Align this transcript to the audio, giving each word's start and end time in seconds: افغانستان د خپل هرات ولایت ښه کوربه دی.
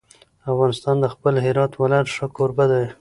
افغانستان 0.51 0.95
د 0.99 1.05
خپل 1.13 1.33
هرات 1.45 1.71
ولایت 1.81 2.07
ښه 2.15 2.25
کوربه 2.35 2.65
دی. 2.71 2.85